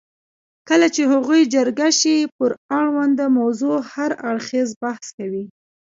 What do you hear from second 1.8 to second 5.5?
شي پر اړونده موضوع هر اړخیز بحث کوي.